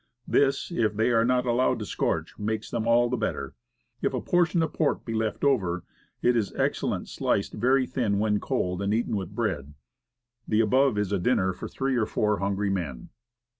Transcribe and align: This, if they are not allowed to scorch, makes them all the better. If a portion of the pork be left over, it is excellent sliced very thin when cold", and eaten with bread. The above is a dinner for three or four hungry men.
This, 0.27 0.71
if 0.71 0.95
they 0.95 1.11
are 1.11 1.23
not 1.23 1.45
allowed 1.45 1.77
to 1.77 1.85
scorch, 1.85 2.39
makes 2.39 2.71
them 2.71 2.87
all 2.87 3.07
the 3.07 3.17
better. 3.17 3.53
If 4.01 4.15
a 4.15 4.19
portion 4.19 4.63
of 4.63 4.71
the 4.71 4.77
pork 4.79 5.05
be 5.05 5.13
left 5.13 5.43
over, 5.43 5.83
it 6.23 6.35
is 6.35 6.51
excellent 6.55 7.07
sliced 7.07 7.53
very 7.53 7.85
thin 7.85 8.17
when 8.17 8.39
cold", 8.39 8.81
and 8.81 8.95
eaten 8.95 9.15
with 9.15 9.35
bread. 9.35 9.75
The 10.47 10.59
above 10.59 10.97
is 10.97 11.11
a 11.11 11.19
dinner 11.19 11.53
for 11.53 11.67
three 11.67 11.95
or 11.97 12.07
four 12.07 12.39
hungry 12.39 12.71
men. 12.71 13.09